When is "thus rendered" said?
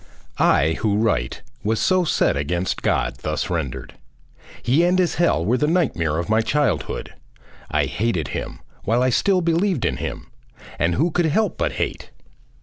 3.17-3.93